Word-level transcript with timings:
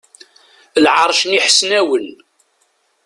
Lɛerc 0.83 1.19
n 1.25 1.31
Iḥesnawen. 1.39 2.07